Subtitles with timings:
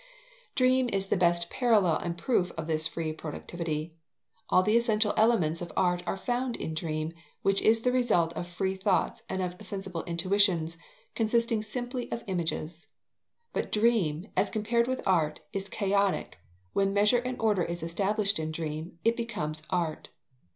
[0.55, 3.93] Dream is the best parallel and proof of this free productivity.
[4.49, 8.47] All the essential elements of art are found in dream, which is the result of
[8.49, 10.75] free thoughts and of sensible intuitions,
[11.13, 12.87] consisting simply of images.
[13.53, 16.39] But dream, as compared with art, is chaotic:
[16.73, 20.09] when measure and order is established in dream, it becomes art.